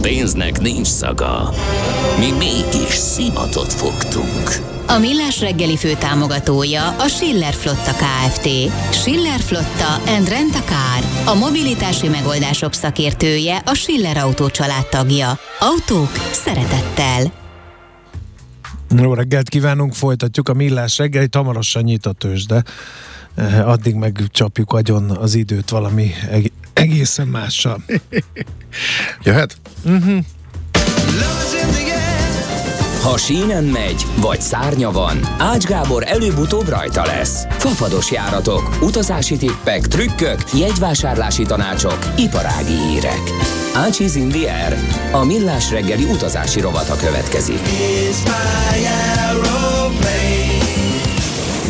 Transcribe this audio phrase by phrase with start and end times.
[0.00, 1.50] Pénznek nincs szaga.
[2.18, 4.66] Mi mégis szimatot fogtunk.
[4.86, 8.48] A Millás reggeli fő támogatója a Schiller Flotta KFT.
[8.90, 11.34] Schiller Flotta and Rent a Car.
[11.34, 15.38] A mobilitási megoldások szakértője a Schiller Autó családtagja.
[15.58, 17.32] Autók szeretettel.
[18.96, 22.62] Jó reggelt kívánunk, folytatjuk a Millás reggeli, hamarosan nyit a tőzsde.
[23.38, 27.82] Eh, Addig megcsapjuk agyon az időt valami eg- egészen mással.
[29.24, 29.56] Jöhet?
[33.02, 37.44] Ha sínen megy, vagy szárnya van, Ács Gábor előbb-utóbb rajta lesz.
[37.50, 43.20] Fafados járatok, utazási tippek, trükkök, jegyvásárlási tanácsok, iparági hírek.
[43.74, 44.78] Ácsiz in the air.
[45.12, 47.60] A millás reggeli utazási rovata következik.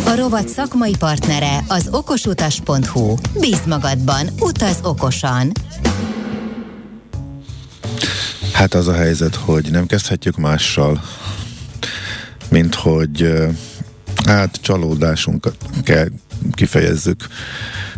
[0.09, 3.14] A rovat szakmai partnere az okosutas.hu.
[3.41, 5.53] Bízd magadban, utaz okosan.
[8.53, 11.03] Hát az a helyzet, hogy nem kezdhetjük mással,
[12.50, 13.33] mint hogy
[14.27, 16.09] hát csalódásunkat kell
[16.53, 17.27] kifejezzük.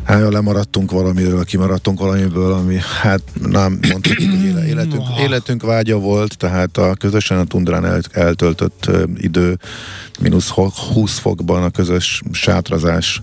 [0.04, 6.36] Hát, lemaradtunk valamiről, kimaradtunk valamiből, ami hát nem mondtuk, hogy éle- életünk, életünk vágya volt,
[6.36, 9.58] tehát a közösen a tundrán el, eltöltött idő
[10.20, 13.22] mínusz ho- 20 fokban a közös sátrazás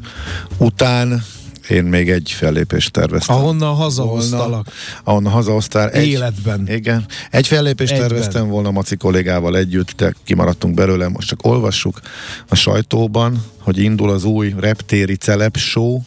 [0.57, 1.23] után
[1.69, 3.35] én még egy fellépést terveztem.
[3.35, 4.67] Ahonnan hazahoztalak.
[5.03, 5.89] Ahonnan hazahoztál.
[5.89, 6.67] Egy, Életben.
[6.69, 7.05] Igen.
[7.31, 8.07] Egy fellépést Egyben.
[8.07, 11.07] terveztem volna Maci kollégával együtt, de kimaradtunk belőle.
[11.07, 11.99] Most csak olvassuk
[12.47, 16.01] a sajtóban, hogy indul az új reptéri celeb show.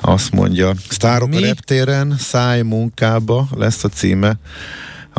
[0.00, 1.42] Azt mondja, sztárok a Mi?
[1.42, 4.38] reptéren, száj munkába lesz a címe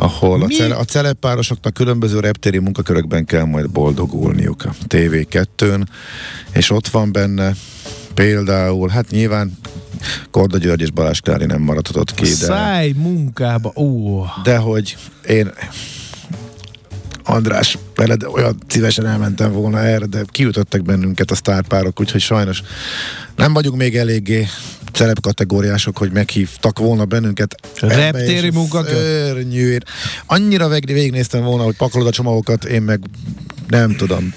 [0.00, 5.86] ahol a, cele, a celebpárosoknak különböző reptéri munkakörökben kell majd boldogulniuk a TV2-n,
[6.52, 7.52] és ott van benne
[8.18, 9.58] például, hát nyilván
[10.30, 13.72] Korda György és Balázs Klári nem maradhatott ki, de, Száj munkába.
[13.76, 14.96] Ó, de hogy
[15.28, 15.50] én
[17.24, 22.62] András, veled olyan szívesen elmentem volna erre, de kiütöttek bennünket a sztárpárok, úgyhogy sajnos
[23.36, 24.46] nem vagyunk még eléggé
[24.92, 27.54] celeb kategóriások, hogy meghívtak volna bennünket.
[27.80, 29.46] Reptéri munkakör?
[30.26, 33.00] Annyira vég, végignéztem volna, hogy pakolod a csomagokat, én meg
[33.68, 34.34] nem tudom,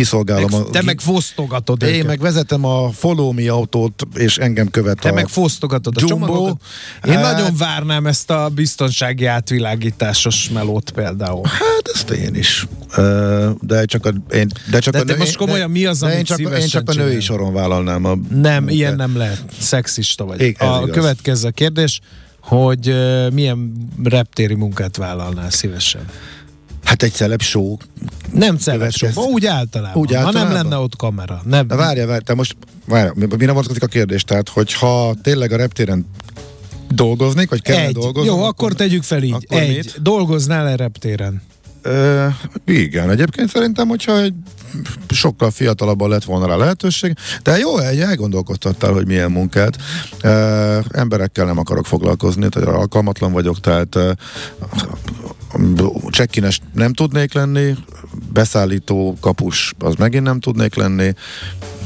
[0.00, 0.70] kiszolgálom a...
[0.70, 2.06] te meg fosztogatod én őket.
[2.06, 5.12] meg vezetem a Follow Me autót, és engem követ Te a...
[5.12, 6.26] meg fosztogatod a Jumbo.
[6.26, 6.60] csomagokat.
[7.06, 11.46] Én Hát- nagyon várnám ezt a biztonsági átvilágításos melót például.
[11.46, 12.66] Hát ezt én is.
[13.60, 16.12] De csak a, én, de csak De a te most komolyan mi az, de én
[16.12, 18.70] amit csak, én csak a női soron vállalnám a Nem, munkát.
[18.70, 19.42] ilyen nem lehet.
[19.60, 20.40] Szexista vagy.
[20.40, 20.90] Ez a igaz.
[20.96, 22.00] következő kérdés,
[22.40, 23.72] hogy uh, milyen
[24.04, 26.02] reptéri munkát vállalnál szívesen?
[26.90, 27.76] Hát egy celeb show.
[28.32, 29.20] Nem celeb Következő.
[29.20, 30.02] úgy általában.
[30.02, 30.52] Úgy Ha nem általában?
[30.52, 31.42] lenne ott kamera.
[31.44, 31.66] Nem.
[31.66, 32.56] De várja, várja, te most,
[32.86, 34.24] várja, mi- mire vonatkozik a kérdés?
[34.24, 36.06] Tehát, hogyha tényleg a reptéren
[36.88, 37.92] dolgoznék, vagy kellene Egy.
[37.94, 38.36] dolgoznom?
[38.38, 39.32] Jó, akkor tegyük fel így.
[39.32, 39.76] akkor Egy.
[39.76, 40.02] mit?
[40.02, 41.42] Dolgoznál-e reptéren?
[41.82, 42.26] Ö,
[42.66, 44.34] igen, egyébként szerintem, hogyha egy
[45.08, 49.76] sokkal fiatalabban lett volna rá lehetőség, de jó, egy elgondolkoztattál, hogy milyen munkát.
[50.22, 54.12] Ö, emberekkel nem akarok foglalkozni, tehát alkalmatlan vagyok, tehát ö,
[56.10, 57.74] csekkines nem tudnék lenni,
[58.32, 61.12] beszállító kapus az megint nem tudnék lenni,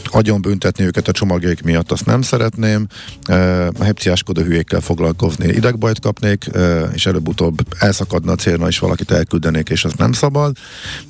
[0.04, 2.86] agyon büntetni őket a csomagjaik miatt, azt nem szeretném,
[3.28, 9.10] Ö, a hepciáskodó hülyékkel foglalkozni, idegbajt kapnék, ö, és előbb-utóbb elszakadna a célna, és valakit
[9.10, 10.56] elküldenék, és az nem szabad.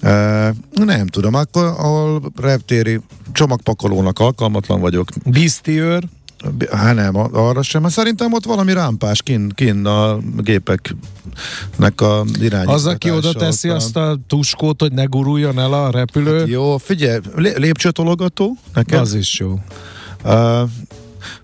[0.01, 3.01] Ö, Nem tudom, akkor ahol reptéri
[3.33, 6.03] csomagpakolónak alkalmatlan vagyok, Biztiőr?
[6.73, 7.83] Hát nem, arra sem.
[7.83, 12.73] Hát szerintem ott valami rámpás kin, kin a gépeknek a irányítása.
[12.77, 16.49] Az, aki oda teszi a- azt a tuskót, hogy ne guruljon el a repülő, Hát
[16.49, 19.01] jó, figyelj, lé- lépcsőtologató nekem.
[19.01, 19.59] az is jó.
[20.25, 20.61] Uh,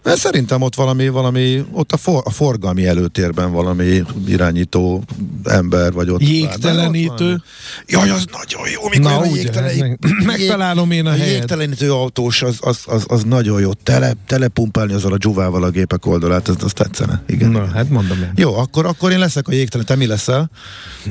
[0.03, 5.03] de szerintem ott valami, valami ott a, for, a forgalmi előtérben valami irányító
[5.45, 6.21] ember, vagy ott.
[6.21, 7.43] Jégtelenítő?
[7.87, 9.77] Jaj, az nagyon jó, mikor Na, a ugye, jégtelen...
[9.79, 11.29] meg- megtalálom én a a helyet.
[11.29, 13.73] jégtelenítő autós, az, az, az, az nagyon jó.
[13.73, 17.23] Tele, telepumpálni azzal a dzsuvával a gépek oldalát, az, az tetszene.
[17.27, 17.51] Igen.
[17.51, 18.33] Na, hát mondom én.
[18.37, 19.87] Jó, akkor, akkor én leszek a jégtelen.
[19.87, 20.51] Te mi leszel?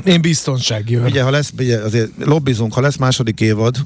[0.04, 1.04] Én biztonsági őr.
[1.04, 3.76] Ugye, ha lesz, ugye, azért lobbizunk, ha lesz második évad,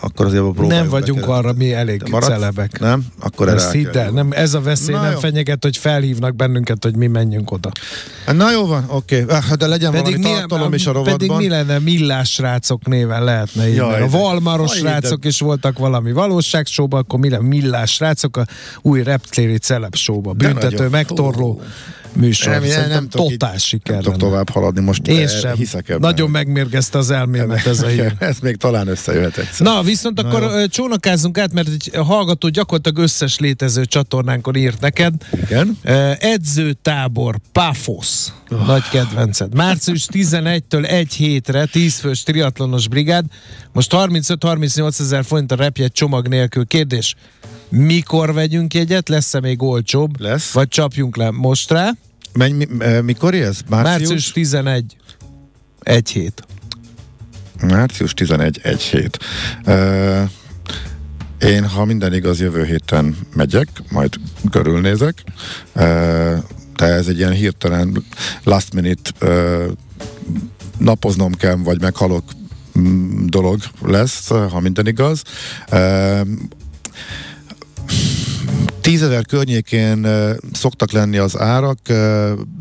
[0.00, 0.68] akkor azért próbáljuk.
[0.70, 1.46] Nem vagyunk bekerülni.
[1.46, 2.28] arra mi elég Te maradsz?
[2.30, 2.78] celebek.
[2.80, 3.04] Nem?
[3.20, 5.18] Akkor erre hidd el, nem nem, ez a veszély Na nem jó.
[5.18, 7.70] fenyeget, hogy felhívnak bennünket, hogy mi menjünk oda.
[8.32, 9.24] Na jó van, oké.
[9.28, 11.18] Ah, De legyen valami tartalom is a rovatban.
[11.28, 13.78] pedig mi lenne millás srácok néven lehetne így.
[13.78, 18.44] A Valmaros srácok de- is voltak valami valóságshowban, akkor mi lenne millás srácok a
[18.82, 20.32] új reptéri celeb showba.
[20.32, 21.60] Büntető, megtorló
[22.12, 22.52] műsor.
[22.52, 25.06] Nem, nem, Szerintem nem totál siker Nem tudok tovább haladni most.
[25.06, 25.54] Én eh, sem.
[25.54, 26.00] Hiszek ebben.
[26.00, 28.14] Nagyon megmérgezte az elmémet ez a hír.
[28.18, 29.66] Ez még talán összejöhet egyszer.
[29.66, 30.66] Na, viszont Na akkor jó.
[30.66, 35.14] csónakázzunk át, mert egy hallgató gyakorlatilag összes létező csatornánkon írt neked.
[35.32, 35.78] Igen.
[36.18, 38.26] Edzőtábor, Paphos,
[38.66, 39.54] nagy kedvenced.
[39.54, 43.24] Március 11-től egy hétre 10 fős triatlonos brigád.
[43.72, 46.66] Most 35-38 ezer forint a repjegy csomag nélkül.
[46.66, 47.14] Kérdés,
[47.70, 49.08] mikor vegyünk jegyet?
[49.08, 50.20] Lesz-e még olcsóbb?
[50.20, 50.52] Lesz.
[50.52, 51.90] Vagy csapjunk le most rá?
[52.32, 53.60] Menj, mi, eh, mikor ez?
[53.68, 54.08] Március?
[54.08, 54.96] Március 11.
[55.80, 56.44] Egy hét.
[57.60, 59.18] Március 11, egy hét.
[59.66, 60.30] Uh,
[61.40, 64.14] én, ha minden igaz, jövő héten megyek, majd
[64.50, 65.22] körülnézek.
[65.74, 65.82] Uh,
[66.76, 68.04] de ez egy ilyen hirtelen
[68.44, 69.72] last minute uh,
[70.78, 72.24] napoznom kell, vagy meghalok
[72.78, 75.22] mm, dolog lesz, ha minden igaz.
[75.72, 76.20] Uh,
[78.80, 80.06] Tízezer környékén
[80.52, 81.78] szoktak lenni az árak,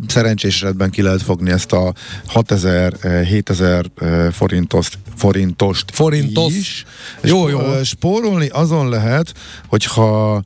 [0.08, 1.94] szerencsés esetben ki lehet fogni ezt a
[2.28, 6.54] 6000, uh, 7000 uh, forintost, forintost Forintos.
[6.54, 6.86] is.
[7.24, 7.84] Jó, jó.
[7.84, 9.34] Spórolni azon lehet,
[9.68, 10.42] hogyha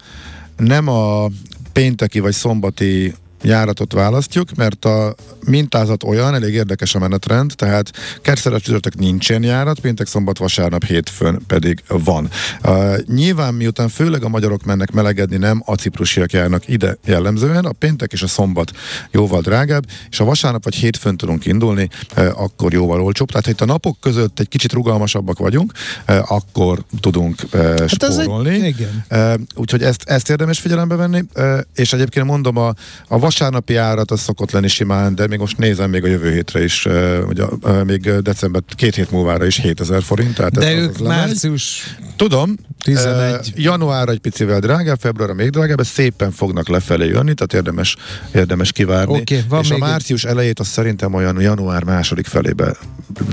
[0.57, 1.27] nem a
[1.73, 7.91] pénteki vagy szombati járatot választjuk, mert a mintázat olyan, elég érdekes a menetrend, tehát
[8.21, 12.29] kerszeres csütörtök nincsen járat, péntek, szombat, vasárnap, hétfőn pedig van.
[12.63, 17.71] Uh, nyilván miután főleg a magyarok mennek melegedni, nem a ciprusiak járnak ide jellemzően, a
[17.71, 18.71] péntek és a szombat
[19.11, 23.27] jóval drágább, és a vasárnap vagy hétfőn tudunk indulni, uh, akkor jóval olcsóbb.
[23.27, 25.71] Tehát, ha itt a napok között egy kicsit rugalmasabbak vagyunk,
[26.07, 28.55] uh, akkor tudunk uh, Hát ez egy- spórolni.
[28.57, 29.05] igen.
[29.09, 32.73] Uh, úgyhogy ezt, ezt érdemes figyelembe venni, uh, és egyébként mondom, a,
[33.07, 36.63] a vasárnapi árat az szokott lenni simán, de még most nézem még a jövő hétre
[36.63, 36.87] is,
[37.27, 37.43] ugye,
[37.85, 40.35] még december, két hét múlvára is 7000 forint.
[40.35, 41.17] Tehát De ez ők az lemegy.
[41.17, 42.55] március Tudom.
[42.83, 43.33] 11.
[43.33, 47.95] Uh, január egy picivel drágább, február még drágább, ez szépen fognak lefelé jönni, tehát érdemes,
[48.35, 49.13] érdemes kivárni.
[49.19, 52.63] Oké, van és a még egy- március elejét az szerintem olyan január második felébe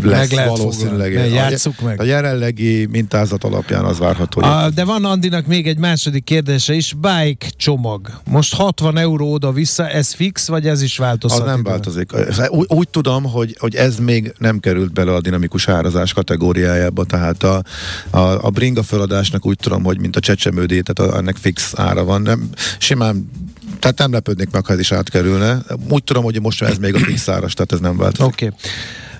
[0.02, 1.12] lesz Meg lehet valószínűleg.
[1.12, 1.32] fogadni.
[1.38, 2.00] A- Játsszuk meg.
[2.00, 6.94] A jelenlegi mintázat alapján az várható, A, de van Andinak még egy második kérdése is.
[7.00, 8.10] Bike csomag.
[8.30, 11.40] Most 60 euró oda-vissza, ez fix, vagy ez is változhat?
[11.40, 12.10] Az nem változik.
[12.48, 17.42] Úgy, úgy tudom, hogy, hogy ez még nem került bele a dinamikus árazás kategóriájába, tehát
[17.42, 17.62] a,
[18.10, 22.04] a, a bringa feladásnak úgy tudom, hogy mint a csecsemődé, tehát a, ennek fix ára
[22.04, 22.22] van.
[22.22, 22.48] Nem,
[22.78, 23.30] simán
[23.78, 25.58] tehát nem lepődnék meg, ha ez is átkerülne.
[25.88, 28.32] Úgy tudom, hogy most ez még a fix áras, tehát ez nem változik.
[28.32, 28.46] Oké.
[28.46, 28.58] Okay.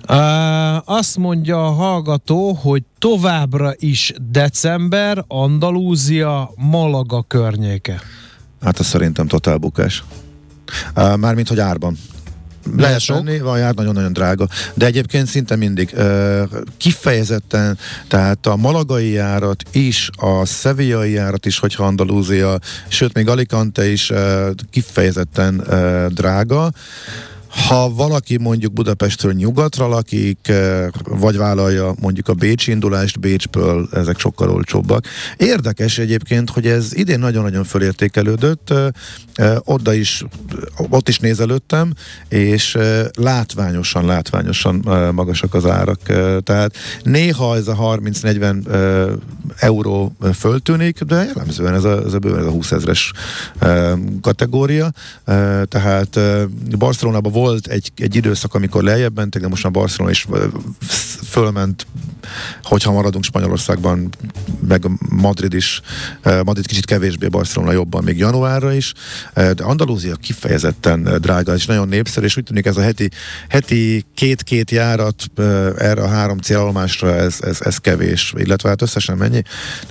[0.08, 8.00] Uh, azt mondja a hallgató, hogy továbbra is december, Andalúzia, Malaga környéke.
[8.62, 10.04] Hát az szerintem totál bukás.
[10.94, 11.96] Mármint, hogy árban.
[12.76, 14.48] Lehet venni, van jár nagyon-nagyon drága.
[14.74, 16.42] De egyébként szinte mindig uh,
[16.76, 17.78] kifejezetten,
[18.08, 22.58] tehát a malagai járat is, a szevillai járat is, hogyha Andalúzia,
[22.88, 26.72] sőt még Alicante is uh, kifejezetten uh, drága.
[27.50, 34.18] Ha valaki mondjuk Budapestről nyugatra lakik, eh, vagy vállalja mondjuk a Bécsi indulást Bécsből, ezek
[34.18, 35.04] sokkal olcsóbbak.
[35.36, 38.86] Érdekes egyébként, hogy ez idén nagyon-nagyon fölértékelődött, eh,
[39.34, 40.24] eh, oda is,
[40.88, 41.92] ott is nézelődtem,
[42.28, 42.78] és
[43.16, 46.08] látványosan, látványosan magasak az árak.
[46.08, 49.06] Eh, Tehát néha ez a 30-40 eh,
[49.56, 53.12] euró föltűnik, de jellemzően ez a, ez a bőven ez a 20 ezres
[54.20, 54.92] kategória.
[55.24, 56.42] Eh, Tehát eh,
[56.78, 60.26] Barcelonában volt egy, egy időszak, amikor lejjebb mentek, de most már Barcelona is
[61.28, 61.86] fölment,
[62.62, 64.08] hogyha maradunk Spanyolországban,
[64.68, 65.80] meg Madrid is,
[66.44, 68.92] Madrid kicsit kevésbé, Barcelona jobban, még januárra is,
[69.34, 73.10] de Andalúzia kifejezetten drága, és nagyon népszerű, és úgy tűnik ez a heti,
[73.48, 75.24] heti két-két járat
[75.78, 79.42] erre a három célállomásra, ez, ez, ez kevés, illetve hát összesen mennyi?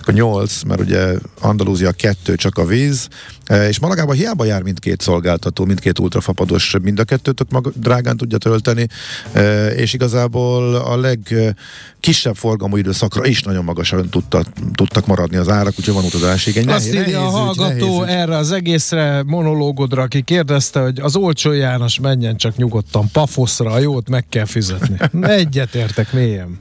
[0.02, 3.08] Akkor nyolc, mert ugye Andalúzia kettő csak a víz,
[3.70, 7.04] és Malagában hiába jár mindkét szolgáltató, mindkét ultrafapados, mind a
[7.40, 8.88] kettőtök maga, drágán tudja tölteni,
[9.32, 14.44] eh, és igazából a legkisebb forgalmú időszakra is nagyon magasan tudta,
[14.74, 16.70] tudtak maradni az árak, úgyhogy van utazási igény.
[16.70, 21.52] Azt írja a nehéz hallgató nehéz erre az egészre monológodra, aki kérdezte, hogy az olcsó
[21.52, 24.98] János menjen csak nyugodtan Pafoszra, a jót meg kell fizetni.
[25.22, 26.60] Egyet értek mélyen.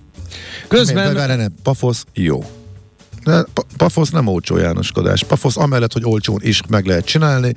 [0.68, 1.04] Közben...
[1.04, 2.44] Közben Várj, ne, Pafosz, jó.
[3.24, 3.44] De
[3.76, 5.22] Pafosz nem olcsó Jánoskodás.
[5.22, 7.54] Pafosz amellett, hogy olcsón is meg lehet csinálni.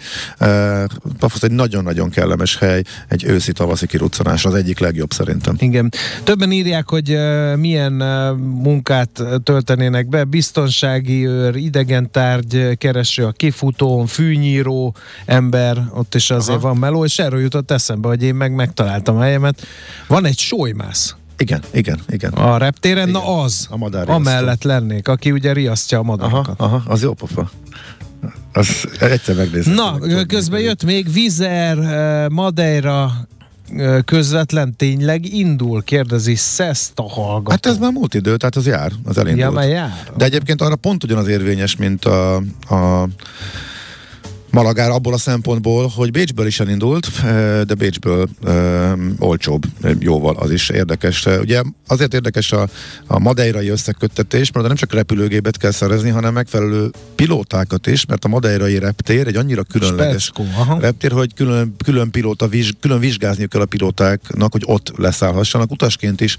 [1.19, 5.55] Pafosz egy nagyon-nagyon kellemes hely, egy őszi-tavaszi kiruccanás, az egyik legjobb szerintem.
[5.59, 5.89] Igen.
[6.23, 7.17] Többen írják, hogy
[7.55, 7.93] milyen
[8.37, 10.23] munkát töltenének be.
[10.23, 16.67] Biztonsági őr, idegen tárgy, kereső a kifutón, fűnyíró ember, ott is azért Aha.
[16.67, 19.61] van meló, és erről jutott eszembe, hogy én meg megtaláltam a helyemet.
[20.07, 21.15] Van egy sólymász.
[21.41, 22.31] Igen, igen, igen.
[22.31, 23.21] A reptéren, igen.
[23.21, 23.67] na az.
[23.69, 26.60] A madár Amellett lennék, aki ugye riasztja a madarakat.
[26.60, 27.50] Aha, aha az jó pofa.
[28.53, 29.74] Az egyszer megnézem.
[29.74, 33.12] Na, közben jött még Vizer, eh, Madeira,
[33.75, 35.83] eh, közvetlen tényleg indul?
[35.83, 37.51] Kérdezi Szeszta hallgató.
[37.51, 39.45] Hát ez már múlt idő, tehát az jár, az elindult.
[39.45, 40.12] Ja, már jár.
[40.17, 42.36] De egyébként arra pont ugyanaz érvényes, mint a,
[42.69, 43.07] a
[44.51, 47.10] Malagár abból a szempontból, hogy Bécsből is elindult,
[47.65, 49.63] de Bécsből um, olcsóbb
[50.00, 51.25] jóval, az is érdekes.
[51.25, 52.67] Ugye azért érdekes a,
[53.08, 58.27] a madeirai összeköttetés, mert nem csak repülőgépet kell szerezni, hanem megfelelő pilótákat is, mert a
[58.27, 63.62] madeirai reptér egy annyira különleges Speckó, reptér, hogy külön, külön, pilóta, viz, külön vizsgázni kell
[63.62, 65.72] a pilótáknak, hogy ott leszállhassanak.
[65.72, 66.38] Utasként is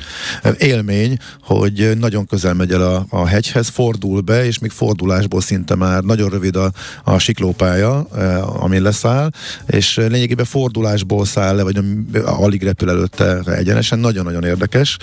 [0.59, 5.75] élmény, hogy nagyon közel megy el a, a hegyhez, fordul be, és még fordulásból szinte
[5.75, 6.73] már nagyon rövid a,
[7.05, 9.31] a siklópálya, Eh, amin leszáll,
[9.67, 11.81] és lényegében fordulásból száll le, vagy
[12.25, 14.97] alig repül előtte egyenesen, nagyon-nagyon érdekes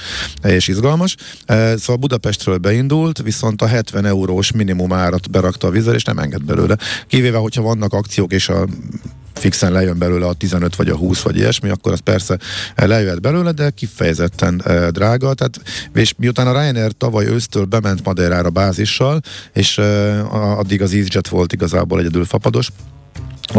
[0.44, 1.16] és izgalmas.
[1.46, 6.18] Eh, szóval Budapestről beindult, viszont a 70 eurós minimum árat berakta a vizer, és nem
[6.18, 6.78] enged belőle.
[7.08, 8.68] Kivéve, hogyha vannak akciók, és a
[9.34, 12.38] fixen lejön belőle a 15 vagy a 20 vagy ilyesmi, akkor az persze
[12.76, 15.34] lejöhet belőle, de kifejezetten e, drága.
[15.34, 15.62] Tehát,
[15.94, 19.22] és miután a Ryanair tavaly ősztől bement Madeirára bázissal,
[19.54, 22.70] és e, addig az EasyJet volt igazából egyedül fapados,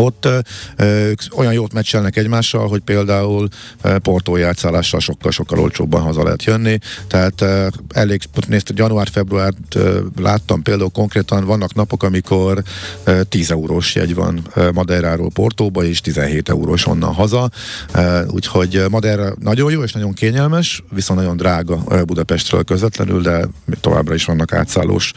[0.00, 0.28] ott
[0.76, 3.49] ö, olyan jót meccselnek egymással, hogy például
[4.02, 7.45] Portó játszálással sokkal-sokkal olcsóbban haza lehet jönni, tehát
[7.92, 9.78] elég, nézd, január-februárt
[10.16, 12.62] láttam például konkrétan, vannak napok, amikor
[13.04, 17.50] ö, 10 eurós jegy van Madeiráról Portóba, és 17 eurós onnan haza,
[18.26, 23.49] úgyhogy Madeira nagyon jó és nagyon kényelmes, viszont nagyon drága Budapestről közvetlenül, de
[23.80, 25.12] továbbra is vannak átszállós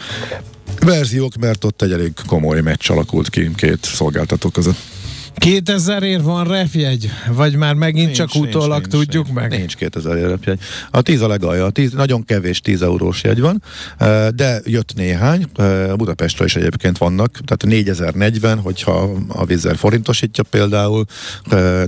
[0.80, 4.93] verziók, mert ott egy elég komoly meccs alakult ki két szolgáltató között.
[5.36, 7.10] 2000 ér van repjegy?
[7.32, 9.50] Vagy már megint nincs, csak utólag nincs, tudjuk nincs, meg?
[9.50, 10.60] Nincs 2000 ér repjegy.
[10.92, 13.64] A 10 a legalja, a 10, nagyon kevés 10 eurós jegy van,
[14.36, 15.46] de jött néhány,
[15.96, 21.06] Budapestre is egyébként vannak, tehát 4040, hogyha a vízzel forintosítja például,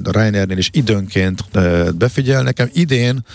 [0.03, 1.43] a Ryanairnél is időnként
[1.97, 2.69] befigyel nekem.
[2.73, 3.25] Idén,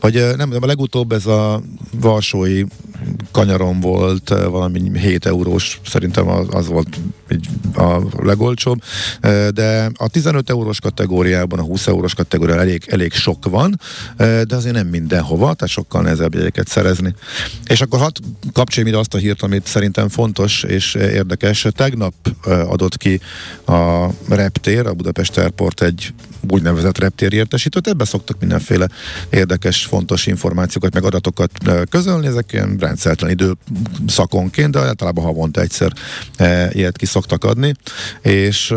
[0.00, 1.62] vagy nem, a legutóbb ez a
[2.00, 2.64] Varsói
[3.30, 6.98] kanyarom volt, valami 7 eurós, szerintem az, az volt
[7.74, 8.82] a legolcsóbb,
[9.54, 9.59] de
[9.94, 13.80] a 15 eurós kategóriában, a 20 eurós kategóriában elég, elég sok van,
[14.16, 17.14] de azért nem mindenhova, tehát sokkal nehezebb jegyeket szerezni.
[17.66, 18.16] És akkor hadd
[18.52, 21.66] kapcsoljuk ide azt a hírt, amit szerintem fontos és érdekes.
[21.70, 22.14] Tegnap
[22.44, 23.20] adott ki
[23.66, 26.14] a Reptér, a Budapest Airport egy
[26.48, 28.88] úgynevezett reptéri értesítőt, ebbe szoktak mindenféle
[29.30, 31.50] érdekes, fontos információkat, meg adatokat
[31.90, 35.92] közölni, ezek ilyen rendszertelen időszakonként, de általában havonta egyszer
[36.72, 37.74] ilyet ki szoktak adni,
[38.22, 38.74] és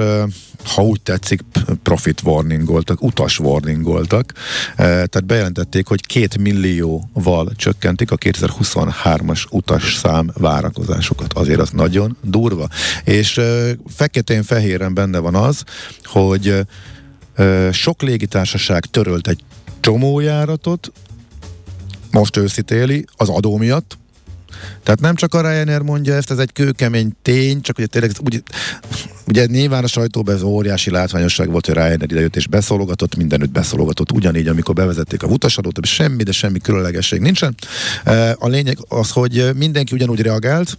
[0.73, 1.41] ha úgy tetszik,
[1.83, 4.33] profit warning voltak, utas warning voltak.
[4.75, 11.33] Tehát bejelentették, hogy két millióval csökkentik a 2023-as utas szám várakozásokat.
[11.33, 12.67] Azért az nagyon durva.
[13.03, 13.41] És
[13.87, 15.63] feketén-fehéren benne van az,
[16.03, 16.65] hogy
[17.71, 19.43] sok légitársaság törölt egy
[19.79, 20.91] csomó járatot,
[22.11, 23.97] most őszítéli, az adó miatt,
[24.83, 28.43] tehát nem csak a Ryanair mondja ezt, ez egy kőkemény tény, csak ugye tényleg úgy,
[29.27, 34.11] ugye nyilván a sajtóban ez óriási látványosság volt, hogy Ryanair idejött és beszólogatott, mindenütt beszólogatott,
[34.11, 37.55] ugyanígy, amikor bevezették a utasadót, semmi, de semmi különlegesség nincsen.
[38.35, 40.77] A lényeg az, hogy mindenki ugyanúgy reagált,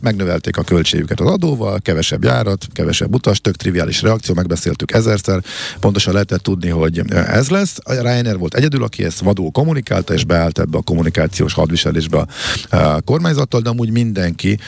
[0.00, 5.42] megnövelték a költségüket az adóval, kevesebb járat, kevesebb utas, tök triviális reakció, megbeszéltük ezerszer,
[5.80, 7.76] pontosan lehetett tudni, hogy ez lesz.
[7.82, 12.26] A Ryanair volt egyedül, aki ezt vadul kommunikálta, és beállt ebbe a kommunikációs hadviselésbe
[12.70, 14.58] a kormányzattal, de amúgy mindenki,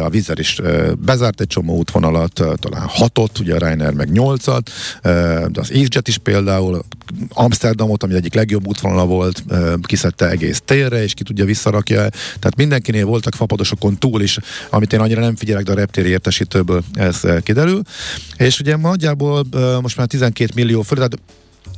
[0.00, 0.60] a vízzel is
[0.98, 4.70] bezárt egy csomó útvonalat, talán hatot, ugye a Reiner meg nyolcat,
[5.02, 6.84] de az EasyJet is például
[7.28, 9.42] Amsterdamot, ami egyik legjobb útvonala volt,
[9.82, 11.96] kiszedte egész térre, és ki tudja visszarakja.
[12.38, 14.38] Tehát mindenkinél voltak fapadosokon túl is,
[14.70, 17.82] amit én annyira nem figyelek, de a reptéri értesítőből ez kiderül.
[18.36, 19.46] És ugye nagyjából
[19.80, 21.18] most már 12 millió fölé, tehát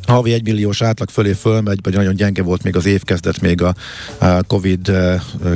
[0.06, 3.74] havi egymilliós átlag fölé fölmegy, vagy nagyon gyenge volt még az évkezdet még a,
[4.46, 4.92] Covid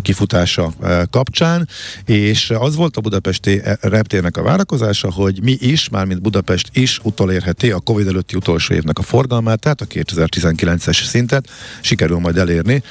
[0.02, 0.72] kifutása
[1.10, 1.68] kapcsán,
[2.04, 7.70] és az volt a budapesti reptérnek a várakozása, hogy mi is, mármint Budapest is utolérheti
[7.70, 11.48] a Covid előtti utolsó évnek a forgalmát, tehát a 2019-es szintet
[11.80, 12.82] sikerül majd elérni,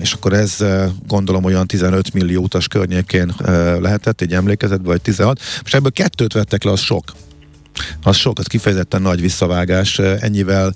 [0.00, 0.64] és akkor ez
[1.06, 3.34] gondolom olyan 15 millió utas környékén
[3.80, 5.40] lehetett, egy emlékezetben, vagy 16.
[5.62, 7.04] Most ebből kettőt vettek le, az sok
[8.02, 9.98] az sok, az kifejezetten nagy visszavágás.
[9.98, 10.74] Ennyivel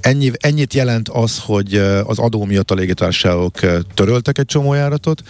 [0.00, 3.60] Ennyi, ennyit jelent az, hogy az adó miatt a légitársaságok
[3.94, 5.22] töröltek egy csomó járatot,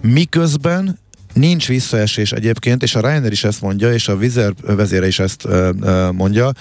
[0.00, 0.98] miközben
[1.38, 5.48] Nincs visszaesés egyébként, és a Ryanair is ezt mondja, és a Vizer vezére is ezt
[6.12, 6.52] mondja,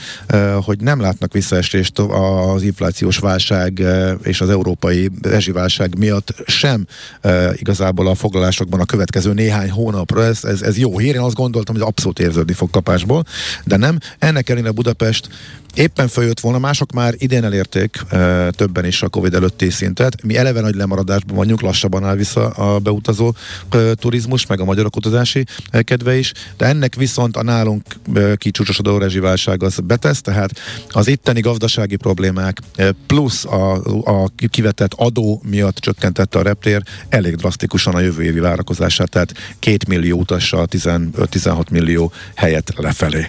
[0.62, 3.84] hogy nem látnak visszaesést az inflációs válság
[4.24, 6.86] és az európai rezsiválság miatt sem
[7.54, 10.24] igazából a foglalásokban a következő néhány hónapra.
[10.24, 13.24] Ez, ez, ez jó hír, én azt gondoltam, hogy abszolút érződni fog kapásból,
[13.64, 13.98] de nem.
[14.20, 15.30] Ennek ellenére Budapest
[15.78, 20.24] éppen följött volna, mások már idén elérték e, többen is a Covid előtti szintet.
[20.24, 23.34] Mi eleve nagy lemaradásban vagyunk, lassabban áll vissza a beutazó
[23.70, 27.84] e, turizmus, meg a magyarok utazási e, kedve is, de ennek viszont a nálunk
[28.14, 30.52] e, kicsúcsosodó rezsiválság az betesz, tehát
[30.90, 37.36] az itteni gazdasági problémák e, plusz a, a kivetett adó miatt csökkentette a reptér elég
[37.36, 43.28] drasztikusan a jövő évi várakozását, tehát két millió utassal 15-16 millió helyet lefelé.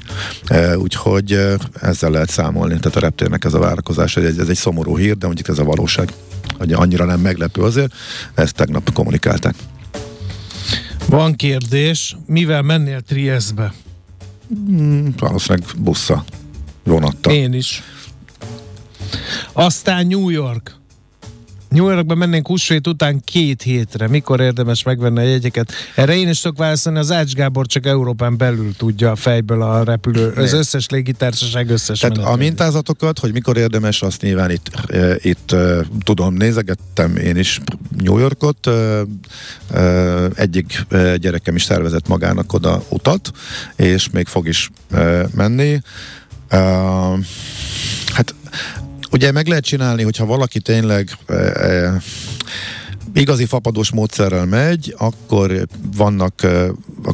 [0.77, 2.79] Úgyhogy ezzel lehet számolni.
[2.79, 5.65] Tehát a reptérnek ez a várakozás, ez, ez egy szomorú hír, de mondjuk ez a
[5.65, 6.13] valóság.
[6.59, 7.93] Hogy annyira nem meglepő azért,
[8.35, 9.55] ezt tegnap kommunikálták.
[11.09, 13.73] Van kérdés, mivel mennél Trieste-be?
[14.49, 16.25] Hmm, valószínűleg bussza,
[16.85, 17.31] vonatta.
[17.33, 17.83] Én is.
[19.53, 20.78] Aztán New York.
[21.69, 24.09] New Yorkba mennénk húsvét után két hétre.
[24.09, 25.73] Mikor érdemes megvenni a jegyeket?
[25.95, 30.33] Erre én is tudok válaszolni, az Ács Gábor csak Európán belül tudja fejből a repülő,
[30.37, 34.71] az összes légitársaság összes Tehát a mintázatokat, hogy mikor érdemes, azt nyilván itt,
[35.19, 35.55] itt
[36.05, 37.61] tudom, nézegettem én is
[37.99, 38.71] New Yorkot,
[40.35, 43.31] egyik gyerekem is szervezett magának oda utat,
[43.77, 44.71] és még fog is
[45.35, 45.81] menni.
[48.13, 48.35] Hát
[49.11, 52.01] Ugye meg lehet csinálni, hogyha valaki tényleg e, e,
[53.13, 56.47] igazi fapados módszerrel megy, akkor vannak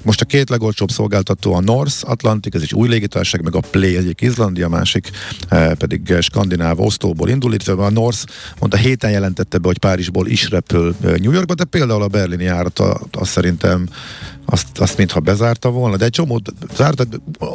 [0.02, 3.96] most a két legolcsóbb szolgáltató a North Atlantic, ez egy új légitársaság, meg a Play
[3.96, 5.10] egyik Izlandia, másik
[5.78, 8.24] pedig skandináv Osztóból indul, illetve a North
[8.58, 12.80] mondta héten jelentette be, hogy Párizsból is repül New Yorkba, de például a berlini járat
[13.12, 13.88] azt szerintem
[14.44, 16.40] azt, azt mintha bezárta volna, de egy csomó
[16.76, 17.06] zárt,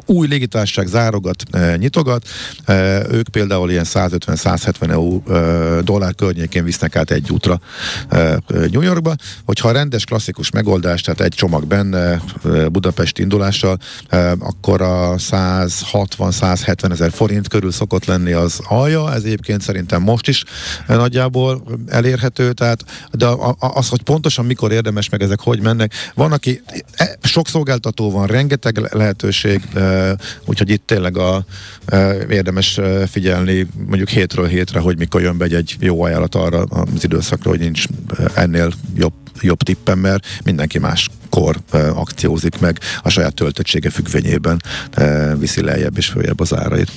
[0.06, 2.28] új légitársaság zárogat, e, nyitogat,
[2.66, 7.60] e, ők például ilyen 150-170 EU e, dollár környékén visznek át egy útra
[8.48, 9.16] New Yorkba,
[9.46, 12.22] hogyha a rendes klasszikus megoldás, tehát egy csomag benne
[12.72, 13.78] Budapest indulással,
[14.40, 20.44] akkor a 160-170 ezer forint körül szokott lenni az alja, ez egyébként szerintem most is
[20.88, 23.28] nagyjából elérhető, tehát de
[23.60, 26.62] az, hogy pontosan mikor érdemes meg ezek hogy mennek, van, aki
[27.22, 30.16] sok szolgáltató van, rengeteg lehetőség, e,
[30.46, 31.46] úgyhogy itt tényleg a,
[31.86, 37.04] e, érdemes figyelni mondjuk hétről hétre, hogy mikor jön be egy jó ajánlat arra az
[37.04, 37.84] időszakra, hogy nincs
[38.36, 41.60] ennél jobb, jobb tippem, mert mindenki más kor
[41.94, 44.62] akciózik meg a saját töltöttsége függvényében
[45.38, 46.92] viszi lejjebb és följebb az árait.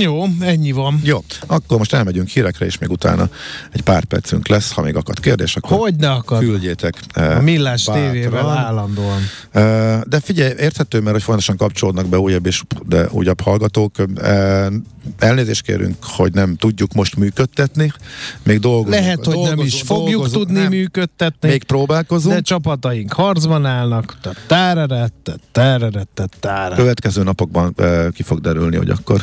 [0.00, 1.00] Jó, ennyi van.
[1.04, 3.28] Jó, akkor most elmegyünk hírekre, és még utána
[3.72, 6.38] egy pár percünk lesz, ha még akad kérdés, akkor Hogy ne akad?
[6.38, 6.94] küldjétek.
[7.12, 9.20] Eh, a Millás tévével állandóan.
[9.50, 13.94] Eh, de figyelj, érthető, mert hogy fontosan kapcsolódnak be újabb és de újabb hallgatók.
[14.16, 14.66] Eh,
[15.18, 17.92] elnézést kérünk, hogy nem tudjuk most működtetni.
[18.42, 18.94] Még dolgozunk.
[18.94, 20.68] Lehet, hogy nem is fogjuk dolgozunk, tudni nem.
[20.68, 21.48] működtetni.
[21.48, 22.34] Még próbálkozunk.
[22.34, 24.16] De csapataink harcban állnak.
[26.76, 27.74] Következő napokban
[28.12, 29.22] ki fog derülni, hogy akkor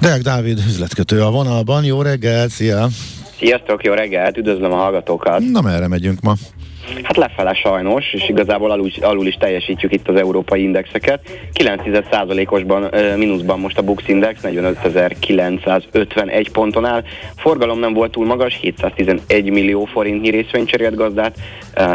[0.00, 1.84] Deák Dávid üzletkötő a vonalban.
[1.84, 2.88] Jó reggelt, szia!
[3.38, 5.40] Sziasztok, jó reggelt, üdvözlöm a hallgatókat!
[5.40, 6.34] Na, merre megyünk ma?
[7.02, 11.20] Hát lefele sajnos, és igazából alul, alul is teljesítjük itt az európai indexeket.
[11.54, 17.02] 9%-osban mínuszban most a Bux Index 45.951 ponton áll.
[17.36, 21.38] Forgalom nem volt túl magas, 711 millió forintnyi részvény cserélt gazdát,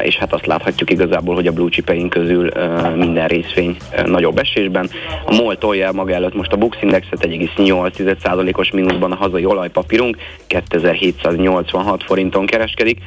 [0.02, 2.52] és hát azt láthatjuk igazából, hogy a blue chipeink közül
[2.96, 4.90] minden részvény nagyobb esésben.
[5.26, 12.04] A MOL tolja maga előtt most a Bux Indexet 1,8%-os mínuszban a hazai olajpapírunk 2786
[12.04, 13.00] forinton kereskedik.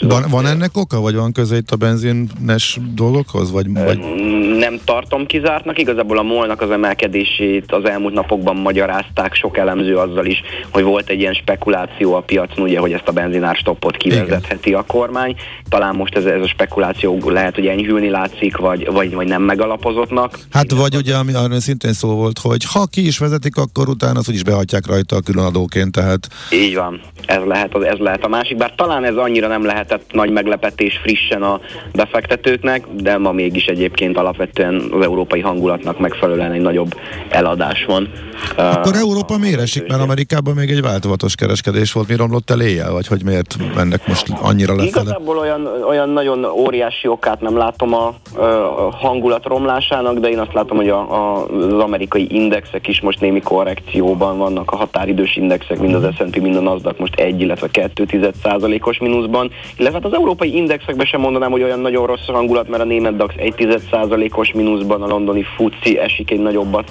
[0.00, 3.50] Van, van ennek oka, vagy van köze itt a benzines dolgokhoz?
[3.50, 3.98] Vagy, vagy...
[4.58, 10.26] Nem tartom kizártnak, igazából a molnak az emelkedését az elmúlt napokban magyarázták sok elemző azzal
[10.26, 14.80] is, hogy volt egy ilyen spekuláció a piacon, ugye, hogy ezt a benzinárstoppot kivezetheti Igen.
[14.80, 15.36] a kormány.
[15.68, 20.38] Talán most ez, ez a spekuláció lehet, hogy enyhülni látszik, vagy, vagy, vagy nem megalapozottnak.
[20.50, 20.78] Hát Igen.
[20.78, 24.28] vagy ugye, ami arra szintén szó volt, hogy ha ki is vezetik, akkor utána az
[24.28, 26.28] úgyis behagyják rajta a különadóként, tehát...
[26.50, 30.30] Így van, ez lehet, ez lehet a másik, bár talán ez annyira nem lehetett nagy
[30.30, 31.60] meglepetés frissen a
[31.92, 36.94] befektetőknek, de ma mégis egyébként alapvetően az európai hangulatnak megfelelően egy nagyobb
[37.28, 38.10] eladás van.
[38.56, 39.88] Akkor uh, Európa miért esik?
[39.88, 42.08] Mert Amerikában még egy változatos kereskedés volt.
[42.08, 42.92] Mi romlott el éjjel?
[42.92, 45.00] Vagy hogy miért mennek most annyira lefele?
[45.02, 50.52] Igazából olyan, olyan nagyon óriási okát nem látom a, a hangulat romlásának, de én azt
[50.52, 55.78] látom, hogy a, a, az amerikai indexek is most némi korrekcióban vannak, a határidős indexek,
[55.78, 58.06] mind az S&P, mind a Nasdaq most egy, illetve 2
[58.80, 62.82] os mínuszban, illetve hát az európai indexekben sem mondanám, hogy olyan nagyon rossz hangulat, mert
[62.82, 66.90] a német DAX 1% os mínuszban, a londoni FUCI esik egy nagyobbat,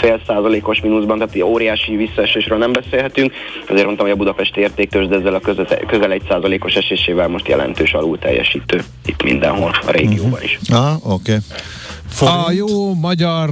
[0.00, 3.32] fél százalékos mínuszban, tehát óriási visszaesésről nem beszélhetünk.
[3.68, 5.40] Azért mondtam, hogy a Budapesti értéktős, de ezzel a
[5.86, 10.58] közel egy százalékos esésével most jelentős alul teljesítő itt mindenhol a régióban is.
[10.68, 11.36] Ah, oké.
[12.20, 12.28] Okay.
[12.28, 13.50] A jó magyar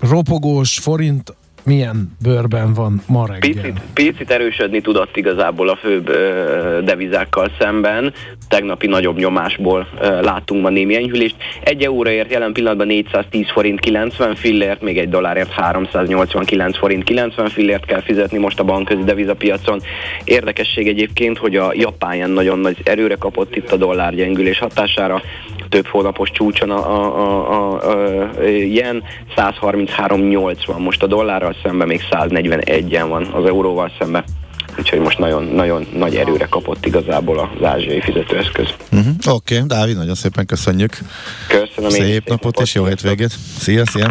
[0.00, 3.40] ropogós forint milyen bőrben van ma reggel?
[3.40, 8.12] Picit, picit erősödni tudott igazából a főbb ö, devizákkal szemben.
[8.48, 11.36] Tegnapi nagyobb nyomásból ö, láttunk ma némi enyhülést.
[11.62, 17.84] Egy euróért jelen pillanatban 410 forint 90 fillért, még egy dollárért 389 forint 90 fillért
[17.84, 19.80] kell fizetni most a bankközi devizapiacon.
[20.24, 25.22] Érdekesség egyébként, hogy a japán nagyon nagy erőre kapott itt a dollár gyengülés hatására
[25.74, 29.02] több hónapos csúcson a, a, a, a, a yen
[29.36, 34.24] 133.80 most a dollárral szemben még 141-en van az euróval szemben
[34.78, 38.66] úgyhogy most nagyon, nagyon nagy erőre kapott igazából az ázsiai fizetőeszköz.
[38.92, 39.14] Uh-huh.
[39.34, 40.98] Oké, okay, Dávid, nagyon szépen köszönjük.
[41.48, 43.32] Köszönöm szép, szép napot, napot és jó hétvégét.
[43.58, 44.10] Szia, szia!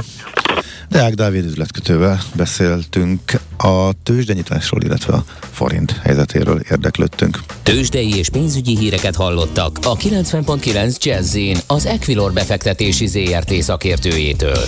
[0.93, 3.21] Deák Dávid üzletkötővel beszéltünk
[3.57, 7.39] a tőzsdenyításról, illetve a forint helyzetéről érdeklődtünk.
[7.63, 14.63] Tőzsdei és pénzügyi híreket hallottak a 90.9 jazz az Equilor befektetési ZRT szakértőjétől.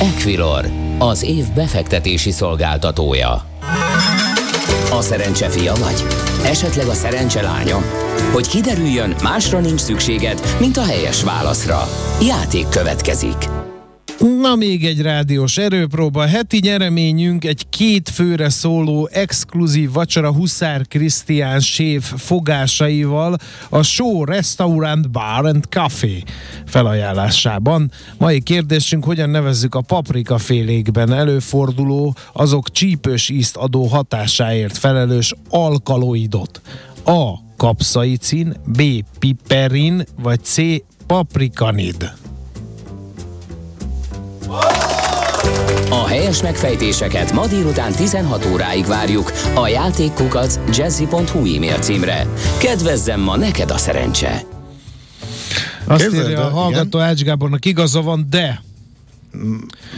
[0.00, 3.46] Equilor, az év befektetési szolgáltatója.
[4.90, 6.04] A szerencse fia vagy?
[6.44, 7.82] Esetleg a szerencse lánya?
[8.32, 11.88] Hogy kiderüljön, másra nincs szükséged, mint a helyes válaszra.
[12.20, 13.65] Játék következik.
[14.18, 16.26] Na még egy rádiós erőpróba.
[16.26, 23.36] Heti nyereményünk egy két főre szóló exkluzív vacsora Huszár Krisztián séf fogásaival
[23.68, 26.22] a Show Restaurant Bar and Café
[26.66, 27.90] felajánlásában.
[28.18, 36.60] Mai kérdésünk, hogyan nevezzük a paprika félékben előforduló, azok csípős ízt adó hatásáért felelős alkaloidot.
[37.04, 37.44] A.
[37.56, 38.82] Kapszaicin, B.
[39.18, 40.56] Piperin, vagy C.
[41.06, 42.12] Paprikanid.
[45.90, 52.26] A helyes megfejtéseket ma délután 16 óráig várjuk a játékkukac jazzy.hu e-mail címre.
[52.58, 54.42] Kedvezzem ma neked a szerencse!
[55.86, 58.64] Azt Képzeld, írja a hallgató Ács Gábornak igaza van, de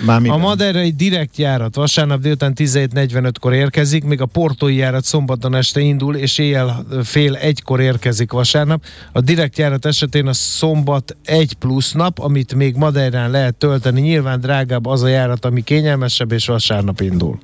[0.07, 5.81] már a Madeirai direkt járat vasárnap délután 17.45-kor érkezik, még a portói járat szombaton este
[5.81, 8.85] indul, és éjjel fél egykor érkezik vasárnap.
[9.12, 14.01] A direkt járat esetén a szombat egy plusz nap, amit még Madeirán lehet tölteni.
[14.01, 17.38] Nyilván drágább az a járat, ami kényelmesebb, és vasárnap indul.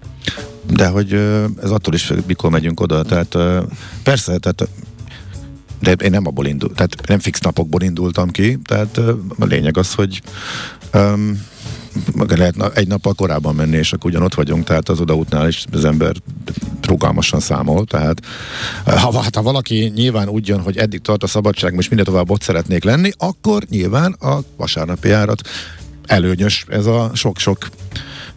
[0.72, 1.12] De hogy
[1.62, 3.36] ez attól is, mikor megyünk oda, tehát
[4.02, 4.68] persze, tehát
[5.84, 8.98] de én nem abból indul, tehát nem fix napokból indultam ki, tehát
[9.38, 10.22] a lényeg az, hogy
[10.94, 11.42] um,
[12.28, 16.14] lehet egy nappal korábban menni, és akkor ugyanott vagyunk, tehát az odaútnál is az ember
[16.82, 18.20] rugalmasan számol, tehát
[18.84, 22.30] ha, hát, ha valaki nyilván úgy jön, hogy eddig tart a szabadság, most minden tovább
[22.30, 25.48] ott szeretnék lenni, akkor nyilván a vasárnapi járat
[26.06, 27.68] előnyös, ez a sok-sok